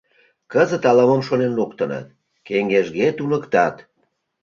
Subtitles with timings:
[0.51, 2.07] Кызыт ала-мом шонен луктыныт:
[2.47, 3.75] кеҥежге туныктат.